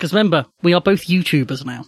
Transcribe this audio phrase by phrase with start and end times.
[0.00, 1.84] Because remember, we are both YouTubers now.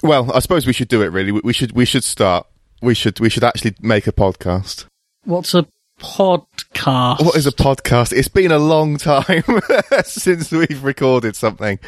[0.00, 1.06] Well, I suppose we should do it.
[1.06, 2.46] Really, we we should we should start.
[2.80, 4.84] We should we should actually make a podcast.
[5.24, 5.66] What's a
[5.98, 7.24] podcast?
[7.24, 8.12] What is a podcast?
[8.12, 9.42] It's been a long time
[10.04, 11.80] since we've recorded something,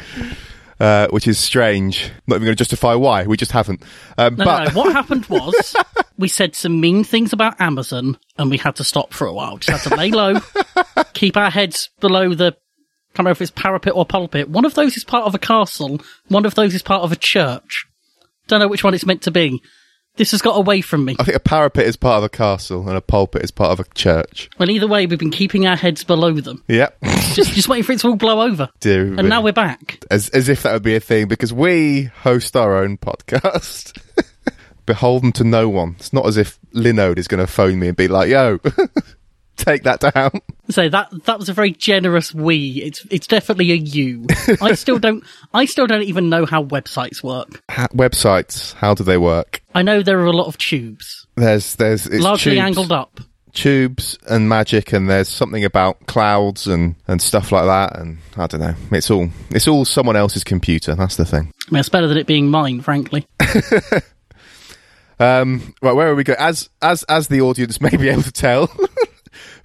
[0.81, 2.11] uh, which is strange.
[2.27, 3.27] Not even going to justify why.
[3.27, 3.81] We just haven't.
[4.17, 4.77] Um, No, but no, no.
[4.77, 5.73] What happened was
[6.17, 9.57] we said some mean things about Amazon and we had to stop for a while.
[9.57, 10.41] Just had to lay low,
[11.13, 12.57] keep our heads below the,
[13.17, 14.49] can't remember if it's parapet or pulpit.
[14.49, 15.99] One of those is part of a castle.
[16.27, 17.85] One of those is part of a church.
[18.47, 19.61] Don't know which one it's meant to be.
[20.17, 21.15] This has got away from me.
[21.19, 23.79] I think a parapet is part of a castle and a pulpit is part of
[23.79, 24.49] a church.
[24.57, 26.63] Well, either way, we've been keeping our heads below them.
[26.67, 26.97] Yep.
[27.33, 28.67] Just, just waiting for it to all blow over.
[28.79, 29.23] Dear And me.
[29.29, 29.99] now we're back.
[30.09, 33.95] as as if that would be a thing because we host our own podcast.
[34.87, 35.95] Beholden to no one.
[35.99, 38.57] It's not as if Linode is going to phone me and be like, "Yo,
[39.65, 40.31] take that down."
[40.69, 42.81] So that that was a very generous we.
[42.83, 44.25] It's it's definitely a you.
[44.61, 47.61] I still don't I still don't even know how websites work.
[47.69, 49.61] Ha- websites, how do they work?
[49.75, 53.19] I know there are a lot of tubes, There's there's it's largely tubes, angled up.
[53.53, 57.99] tubes and magic, and there's something about clouds and and stuff like that.
[57.99, 58.75] And I don't know.
[58.91, 60.95] It's all it's all someone else's computer.
[60.95, 61.51] That's the thing.
[61.67, 63.25] I mean, it's better than it being mine, frankly.
[65.19, 66.37] Um, right, where are we going?
[66.39, 68.67] As as as the audience may be able to tell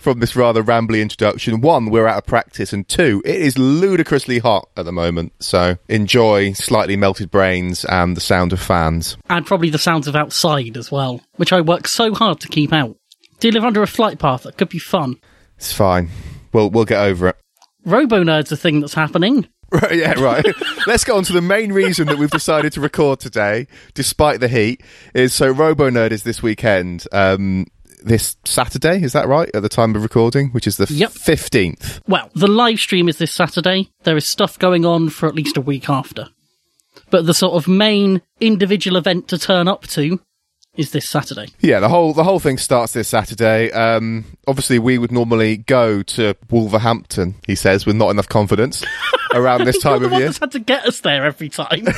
[0.02, 4.40] from this rather rambly introduction, one, we're out of practice, and two, it is ludicrously
[4.40, 5.32] hot at the moment.
[5.40, 9.16] So enjoy slightly melted brains and the sound of fans.
[9.30, 12.72] And probably the sounds of outside as well, which I work so hard to keep
[12.72, 12.96] out.
[13.38, 14.42] Do you live under a flight path?
[14.42, 15.16] That could be fun.
[15.56, 16.10] It's fine.
[16.52, 17.36] We'll we'll get over it.
[17.84, 19.48] Robo Nerd's a thing that's happening.
[19.72, 20.44] Right, yeah, right.
[20.86, 24.48] Let's get on to the main reason that we've decided to record today, despite the
[24.48, 24.82] heat,
[25.14, 27.06] is so Robo Nerd is this weekend.
[27.10, 27.64] Um,
[28.04, 29.50] this Saturday, is that right?
[29.54, 31.10] At the time of recording, which is the Yep.
[31.12, 32.00] fifteenth.
[32.06, 33.90] Well, the live stream is this Saturday.
[34.04, 36.28] There is stuff going on for at least a week after.
[37.10, 40.20] But the sort of main individual event to turn up to
[40.76, 41.48] is this Saturday.
[41.60, 43.70] Yeah, the whole the whole thing starts this Saturday.
[43.72, 47.34] Um, obviously, we would normally go to Wolverhampton.
[47.46, 48.82] He says with not enough confidence
[49.34, 51.86] around this time of year, had to get us there every time.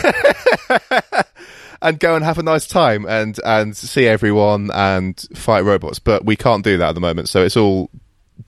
[1.84, 6.00] and go and have a nice time and and see everyone and fight robots.
[6.00, 7.90] But we can't do that at the moment, so it's all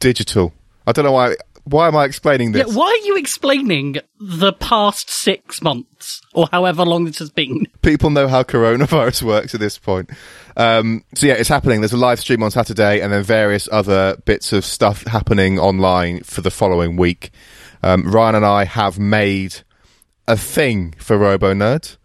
[0.01, 0.53] digital.
[0.87, 1.37] I don't know why.
[1.65, 2.77] Why am I explaining yeah, this?
[2.77, 7.67] why are you explaining the past six months or however long this has been?
[7.83, 10.11] People know how coronavirus works at this point.
[10.57, 11.81] Um, so yeah, it's happening.
[11.81, 16.23] There's a live stream on Saturday, and then various other bits of stuff happening online
[16.23, 17.31] for the following week.
[17.83, 19.57] Um, Ryan and I have made
[20.29, 21.97] a thing for Robo Nerd.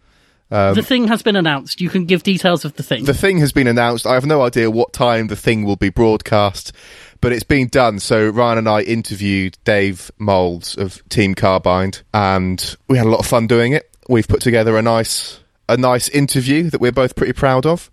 [0.52, 1.80] The thing has been announced.
[1.80, 3.00] You can give details of the thing.
[3.00, 4.06] Um, The thing has been announced.
[4.06, 6.72] I have no idea what time the thing will be broadcast,
[7.20, 7.98] but it's been done.
[7.98, 13.20] So Ryan and I interviewed Dave Moulds of Team Carbide, and we had a lot
[13.20, 13.88] of fun doing it.
[14.08, 17.90] We've put together a nice a nice interview that we're both pretty proud of.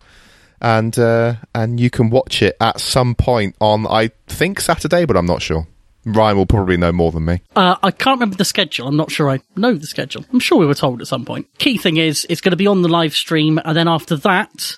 [0.61, 5.15] And uh, and you can watch it at some point on I think Saturday, but
[5.15, 5.67] I'm not sure.
[6.05, 7.41] Ryan will probably know more than me.
[7.55, 8.87] Uh, I can't remember the schedule.
[8.87, 10.25] I'm not sure I know the schedule.
[10.31, 11.47] I'm sure we were told at some point.
[11.57, 14.77] Key thing is, it's going to be on the live stream, and then after that,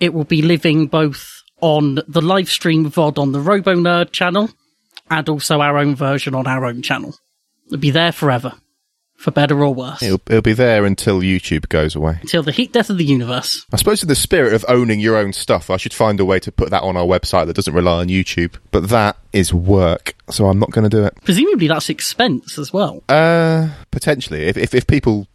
[0.00, 4.50] it will be living both on the live stream VOD on the Robo Nerd channel,
[5.10, 7.16] and also our own version on our own channel.
[7.66, 8.52] It'll be there forever,
[9.16, 12.18] for better or worse, It'll, it'll be there until YouTube goes away.
[12.20, 13.66] until the heat death of the universe.
[13.72, 16.38] I suppose in the spirit of owning your own stuff, I should find a way
[16.40, 18.54] to put that on our website that doesn't rely on YouTube.
[18.70, 21.14] But that is work, so I'm not going to do it.
[21.24, 23.02] Presumably, that's expense as well.
[23.08, 25.26] Uh, potentially, if, if if people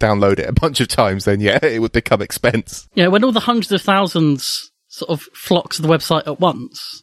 [0.00, 2.88] download it a bunch of times, then yeah, it would become expense.
[2.94, 7.02] Yeah, when all the hundreds of thousands sort of flock to the website at once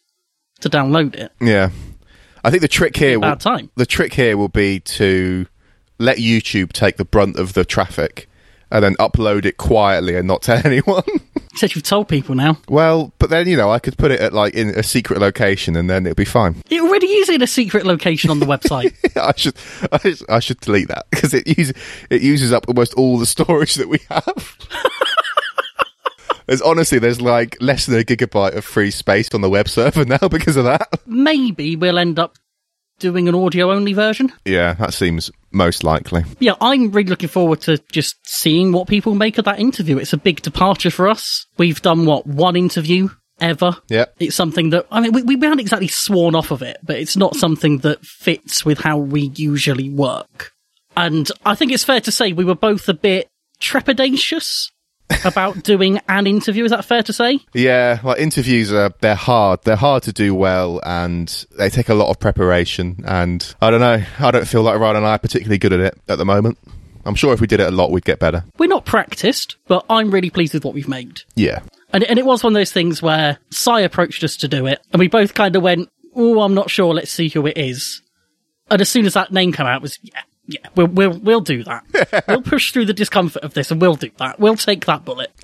[0.62, 1.70] to download it, Yeah,
[2.44, 3.70] I think the trick here will time.
[3.76, 5.46] the trick here will be to
[6.00, 8.30] let YouTube take the brunt of the traffic.
[8.72, 11.04] And then upload it quietly and not tell anyone.
[11.54, 12.58] Except you've told people now.
[12.68, 15.76] well, but then you know I could put it at like in a secret location,
[15.76, 16.56] and then it'd be fine.
[16.70, 18.94] It already is in a secret location on the website.
[19.18, 19.56] I should
[19.92, 21.74] I, should- I should delete that because it uses
[22.10, 24.58] it uses up almost all the storage that we have.
[26.48, 30.06] there's honestly there's like less than a gigabyte of free space on the web server
[30.22, 30.88] now because of that.
[31.06, 32.38] Maybe we'll end up
[33.00, 34.32] doing an audio only version.
[34.46, 36.24] Yeah, that seems most likely.
[36.40, 39.98] Yeah, I'm really looking forward to just seeing what people make of that interview.
[39.98, 41.46] It's a big departure for us.
[41.58, 43.10] We've done what one interview
[43.40, 43.78] ever.
[43.90, 44.06] Yeah.
[44.20, 47.18] It's something that I mean we we haven't exactly sworn off of it, but it's
[47.18, 50.52] not something that fits with how we usually work.
[50.96, 53.30] And I think it's fair to say we were both a bit
[53.60, 54.70] trepidatious
[55.26, 56.64] about doing an interview.
[56.64, 57.40] Is that fair to say?
[57.54, 59.64] Yeah, well, interviews are they're hard.
[59.64, 63.04] They're hard to do well, and they take a lot of preparation.
[63.06, 64.04] And I don't know.
[64.20, 66.58] I don't feel like Ryan and I are particularly good at it at the moment.
[67.06, 68.46] I'm sure if we did it a lot, we'd get better.
[68.58, 71.22] We're not practiced, but I'm really pleased with what we've made.
[71.36, 71.62] Yeah.
[71.92, 74.80] And, and it was one of those things where Sai approached us to do it,
[74.92, 76.94] and we both kind of went, "Oh, I'm not sure.
[76.94, 78.02] Let's see who it is."
[78.72, 81.42] And as soon as that name came out, it was yeah, yeah, we'll we'll we'll
[81.42, 82.24] do that.
[82.28, 84.40] we'll push through the discomfort of this, and we'll do that.
[84.40, 85.32] We'll take that bullet.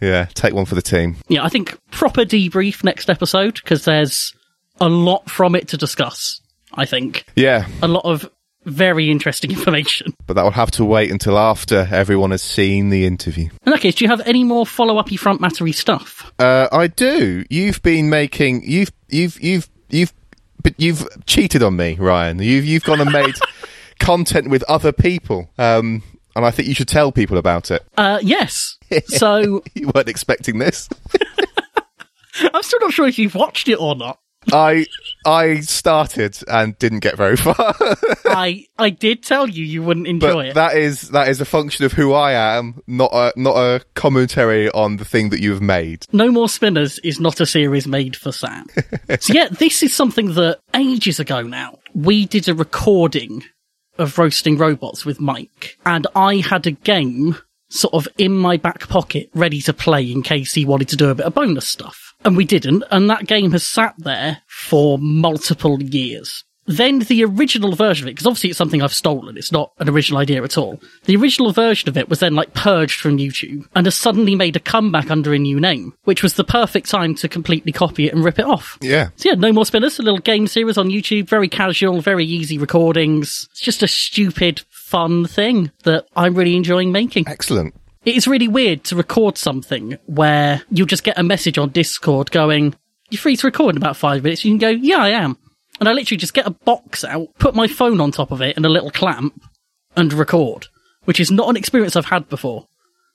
[0.00, 1.16] Yeah, take one for the team.
[1.28, 4.32] Yeah, I think proper debrief next episode because there's
[4.80, 6.40] a lot from it to discuss.
[6.74, 8.30] I think Yeah, a lot of
[8.64, 10.14] very interesting information.
[10.26, 13.48] but that will have to wait until after everyone has seen the interview.
[13.66, 16.32] In that case, do you have any more follow-uppy front mattery stuff?
[16.38, 17.44] Uh, I do.
[17.50, 20.12] You've been making you've you've you've you've
[20.62, 22.38] but you've cheated on me, Ryan.
[22.38, 23.34] You've you've gone and made
[23.98, 26.02] content with other people, um,
[26.36, 27.84] and I think you should tell people about it.
[27.96, 28.76] Uh, yes.
[29.06, 30.88] So You weren't expecting this.
[32.54, 34.18] I'm still not sure if you've watched it or not.
[34.52, 34.86] I
[35.24, 37.74] I started and didn't get very far.
[38.24, 40.54] I I did tell you you wouldn't enjoy but it.
[40.54, 44.70] that is that is a function of who I am, not a not a commentary
[44.70, 46.06] on the thing that you have made.
[46.12, 48.66] No More Spinners is not a series made for Sam.
[49.20, 53.44] so yeah, this is something that ages ago now we did a recording
[53.98, 57.36] of roasting robots with Mike, and I had a game
[57.68, 61.08] sort of in my back pocket ready to play in case he wanted to do
[61.08, 62.09] a bit of bonus stuff.
[62.24, 66.44] And we didn't, and that game has sat there for multiple years.
[66.66, 69.88] Then the original version of it, because obviously it's something I've stolen, it's not an
[69.88, 70.80] original idea at all.
[71.04, 74.54] The original version of it was then like purged from YouTube and has suddenly made
[74.54, 78.14] a comeback under a new name, which was the perfect time to completely copy it
[78.14, 78.78] and rip it off.
[78.80, 79.08] Yeah.
[79.16, 82.56] So yeah, No More Spinners, a little game series on YouTube, very casual, very easy
[82.56, 83.48] recordings.
[83.50, 87.26] It's just a stupid, fun thing that I'm really enjoying making.
[87.26, 87.74] Excellent.
[88.04, 92.30] It is really weird to record something where you'll just get a message on Discord
[92.30, 92.74] going,
[93.10, 94.44] You're free to record in about five minutes.
[94.44, 95.36] You can go, Yeah, I am.
[95.78, 98.56] And I literally just get a box out, put my phone on top of it
[98.56, 99.42] and a little clamp
[99.96, 100.66] and record,
[101.04, 102.66] which is not an experience I've had before.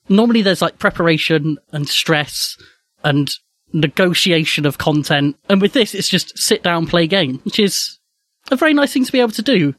[0.08, 2.58] Normally there's like preparation and stress
[3.04, 3.32] and
[3.74, 5.36] negotiation of content.
[5.50, 8.00] And with this, it's just sit down, play game, which is
[8.52, 9.74] a very nice thing to be able to do.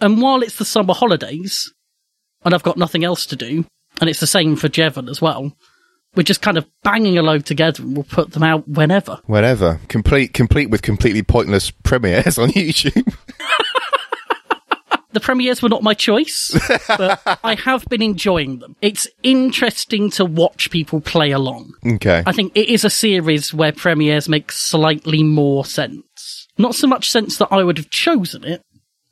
[0.00, 1.72] And while it's the summer holidays,
[2.44, 3.64] and I've got nothing else to do,
[4.00, 5.52] and it's the same for Jevon as well,
[6.14, 9.20] we're just kind of banging a load together and we'll put them out whenever.
[9.26, 9.80] Whenever.
[9.88, 13.14] Complete complete with completely pointless premieres on YouTube.
[15.12, 16.50] The premieres were not my choice,
[16.88, 18.74] but I have been enjoying them.
[18.82, 21.72] It's interesting to watch people play along.
[21.86, 22.24] okay.
[22.26, 26.48] I think it is a series where premieres make slightly more sense.
[26.58, 28.62] Not so much sense that I would have chosen it,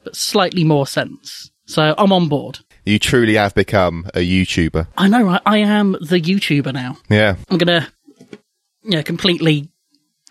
[0.02, 1.52] but slightly more sense.
[1.67, 2.58] So I'm on board.
[2.84, 4.88] You truly have become a YouTuber.
[4.96, 5.40] I know, right?
[5.46, 6.96] I am the YouTuber now.
[7.08, 7.37] Yeah.
[7.49, 7.88] I'm gonna,
[8.82, 9.69] yeah, completely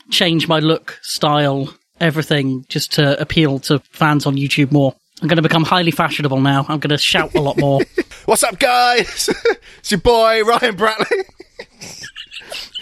[0.10, 4.94] change my look, style, everything, just to appeal to fans on YouTube more.
[5.22, 6.66] I'm gonna become highly fashionable now.
[6.68, 7.82] I'm gonna shout a lot more.
[8.26, 9.30] What's up, guys?
[9.80, 11.24] it's your boy Ryan Bratley.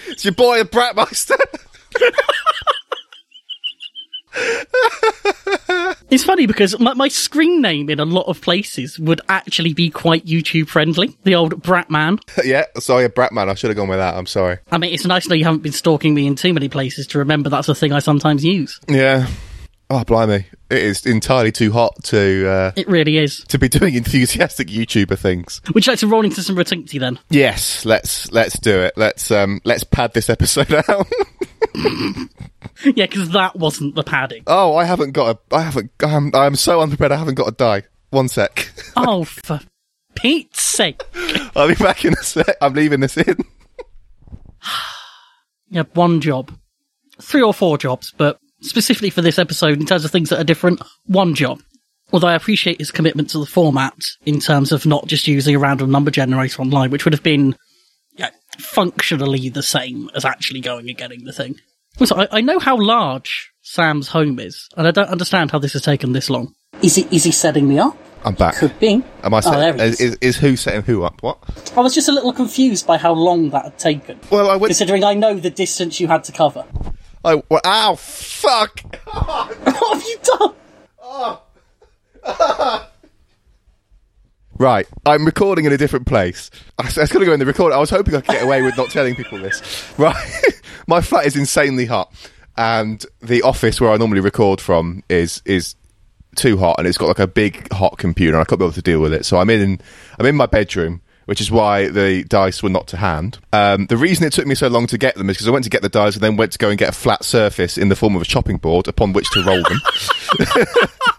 [0.07, 1.37] it's your boy the Bratmeister.
[6.09, 9.89] It's funny because my, my screen name in a lot of places would actually be
[9.89, 11.17] quite YouTube friendly.
[11.23, 12.19] The old Bratman.
[12.43, 13.49] yeah, sorry, Bratman.
[13.49, 14.15] I should have gone with that.
[14.15, 14.57] I'm sorry.
[14.71, 17.07] I mean, it's nice to know you haven't been stalking me in too many places
[17.07, 18.79] to remember that's a thing I sometimes use.
[18.87, 19.27] Yeah.
[19.91, 20.45] Oh, blimey.
[20.69, 23.43] It is entirely too hot to uh, It really is.
[23.45, 25.61] to be doing enthusiastic YouTuber things.
[25.73, 27.17] Would you like to roll into some Retincty then?
[27.31, 28.93] Yes, let's let's do it.
[28.97, 31.07] Let's um let's pad this episode out.
[32.95, 34.43] yeah, because that wasn't the padding.
[34.47, 35.55] oh, I haven't got a.
[35.55, 35.91] I haven't.
[36.01, 37.11] I'm I'm so unprepared.
[37.11, 37.83] I haven't got a die.
[38.09, 38.71] One sec.
[38.97, 39.59] oh, for
[40.15, 41.01] Pete's sake.
[41.55, 42.57] I'll be back in a sec.
[42.61, 43.37] I'm leaving this in.
[45.71, 46.51] Yeah, one job.
[47.21, 50.43] Three or four jobs, but specifically for this episode, in terms of things that are
[50.43, 51.61] different, one job.
[52.11, 53.93] Although I appreciate his commitment to the format
[54.25, 57.55] in terms of not just using a random number generator online, which would have been
[58.15, 61.59] yeah, functionally the same as actually going and getting the thing.
[61.99, 65.73] Also, I, I know how large Sam's home is, and I don't understand how this
[65.73, 66.53] has taken this long.
[66.81, 67.97] Is he, is he setting me up?
[68.25, 68.55] I'm back.
[68.55, 69.01] Could be.
[69.23, 70.11] Am I Oh, there set, he is, is.
[70.11, 71.21] is, is who setting who up?
[71.23, 71.37] What?
[71.75, 74.19] I was just a little confused by how long that had taken.
[74.29, 74.69] Well, I went.
[74.69, 76.65] Considering I know the distance you had to cover.
[77.23, 77.95] I, well, ow!
[77.95, 78.81] Fuck!
[79.05, 80.53] what have you done?
[81.11, 81.41] Oh.
[84.59, 86.51] Right, I'm recording in a different place.
[86.77, 87.71] I was, going to go in the record.
[87.71, 89.61] I was hoping I could get away with not telling people this.
[89.97, 90.43] Right,
[90.87, 92.13] my flat is insanely hot,
[92.57, 95.75] and the office where I normally record from is is
[96.35, 98.73] too hot, and it's got like a big hot computer, and I can't be able
[98.73, 99.25] to deal with it.
[99.25, 99.79] So I'm in
[100.19, 103.37] I'm in my bedroom which is why the dice were not to hand.
[103.53, 105.63] Um, the reason it took me so long to get them is because I went
[105.65, 107.89] to get the dice and then went to go and get a flat surface in
[107.89, 109.79] the form of a chopping board upon which to roll them.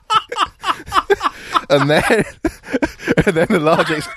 [1.71, 2.03] and then,
[3.27, 4.09] and then the large, ex-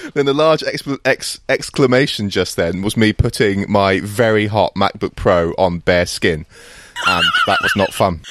[0.14, 0.62] then the large
[1.04, 6.46] ex- exclamation just then was me putting my very hot MacBook Pro on bare skin,
[7.06, 8.22] and that was not fun.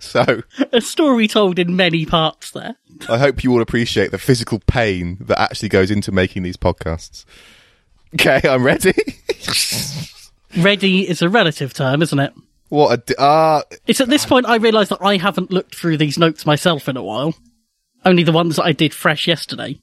[0.00, 0.42] So
[0.72, 2.76] A story told in many parts there.
[3.08, 7.24] I hope you all appreciate the physical pain that actually goes into making these podcasts.
[8.14, 8.92] Okay, I'm ready.
[10.58, 12.34] Ready is a relative term, isn't it?
[12.72, 13.62] What a d- ah!
[13.86, 16.96] It's at this point I realise that I haven't looked through these notes myself in
[16.96, 17.34] a while.
[18.04, 19.78] Only the ones that I did fresh yesterday.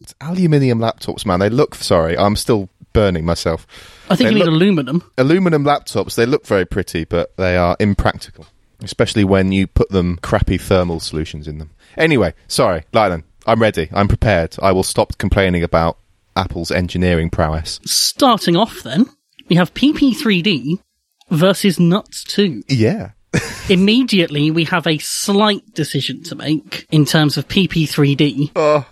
[0.00, 1.40] it's aluminium laptops, man.
[1.40, 1.74] They look.
[1.76, 3.66] Sorry, I'm still burning myself.
[4.10, 5.02] I think They you mean look- aluminum.
[5.16, 6.14] Aluminum laptops.
[6.16, 8.44] They look very pretty, but they are impractical,
[8.82, 11.70] especially when you put them crappy thermal solutions in them.
[11.96, 13.22] Anyway, sorry, Lylan.
[13.46, 13.88] I'm ready.
[13.92, 14.56] I'm prepared.
[14.62, 15.96] I will stop complaining about
[16.36, 17.80] Apple's engineering prowess.
[17.84, 19.06] Starting off then,
[19.48, 20.78] we have PP3D
[21.32, 22.62] versus Nuts 2.
[22.68, 23.10] Yeah.
[23.68, 28.52] Immediately, we have a slight decision to make in terms of PP3D.
[28.54, 28.86] Oh.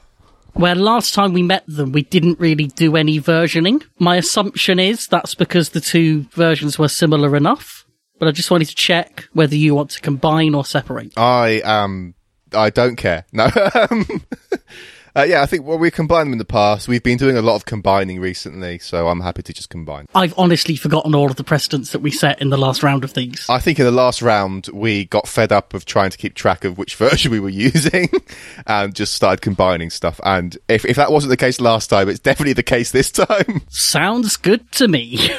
[0.55, 3.85] Where last time we met them, we didn't really do any versioning.
[3.99, 7.87] My assumption is that's because the two versions were similar enough.
[8.19, 11.17] But I just wanted to check whether you want to combine or separate.
[11.17, 12.15] I um
[12.53, 13.25] I don't care.
[13.33, 13.49] No.
[15.17, 16.89] uh, yeah, I think well, we combined them in the past.
[16.89, 20.07] We've been doing a lot of combining recently, so I'm happy to just combine.
[20.15, 23.15] I've honestly forgotten all of the precedents that we set in the last round of
[23.15, 23.47] these.
[23.49, 26.65] I think in the last round we got fed up of trying to keep track
[26.65, 28.09] of which version we were using
[28.67, 30.21] and just started combining stuff.
[30.25, 33.63] And if if that wasn't the case last time, it's definitely the case this time.
[33.69, 35.31] Sounds good to me.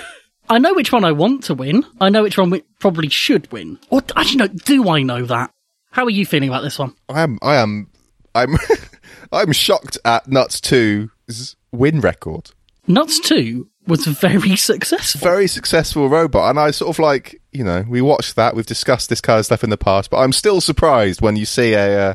[0.50, 1.86] I know which one I want to win.
[2.02, 3.80] I know which one we probably should win.
[3.90, 5.52] Or actually, no, do I know that?
[5.92, 6.94] How are you feeling about this one?
[7.10, 7.88] I am I am
[8.36, 8.58] I'm
[9.32, 12.52] I'm shocked at Nuts 2's win record.
[12.88, 15.22] Nuts 2 was very successful.
[15.22, 18.56] very successful robot, and I sort of like you know we watched that.
[18.56, 21.46] We've discussed this kind of stuff in the past, but I'm still surprised when you
[21.46, 22.14] see a uh,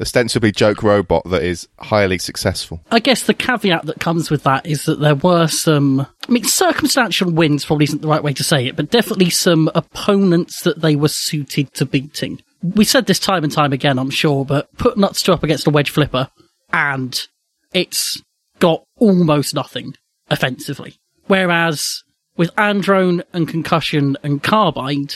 [0.00, 2.80] ostensibly joke robot that is highly successful.
[2.90, 6.44] I guess the caveat that comes with that is that there were some, I mean,
[6.44, 10.80] circumstantial wins probably isn't the right way to say it, but definitely some opponents that
[10.80, 12.42] they were suited to beating.
[12.74, 15.66] We said this time and time again, I'm sure, but put Nuts 2 up against
[15.66, 16.28] a wedge flipper
[16.72, 17.18] and
[17.72, 18.20] it's
[18.58, 19.94] got almost nothing
[20.30, 20.96] offensively.
[21.26, 22.02] Whereas
[22.36, 25.14] with Androne and Concussion and Carbide,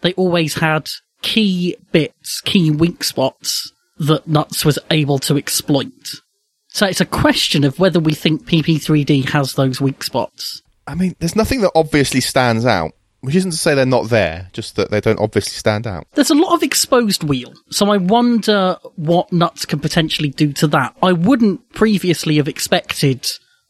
[0.00, 0.88] they always had
[1.22, 6.12] key bits, key weak spots that Nuts was able to exploit.
[6.68, 10.62] So it's a question of whether we think PP3D has those weak spots.
[10.86, 14.48] I mean, there's nothing that obviously stands out, which isn't to say they're not there,
[14.52, 16.06] just that they don't obviously stand out.
[16.14, 20.66] There's a lot of exposed wheel, so I wonder what Nuts can potentially do to
[20.68, 20.96] that.
[21.02, 23.26] I wouldn't previously have expected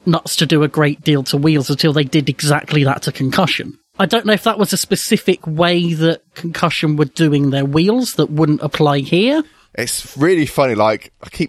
[0.06, 3.78] Nuts to do a great deal to wheels until they did exactly that to Concussion.
[3.98, 8.14] I don't know if that was a specific way that Concussion were doing their wheels
[8.14, 9.42] that wouldn't apply here.
[9.74, 10.74] It's really funny.
[10.74, 11.46] Like I keep